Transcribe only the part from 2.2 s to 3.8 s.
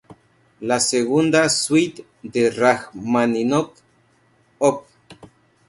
de Rajmáninov,